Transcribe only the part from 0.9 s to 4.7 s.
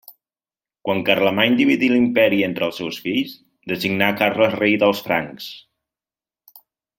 Carlemany dividí l'Imperi entre els seus fills, designà Carles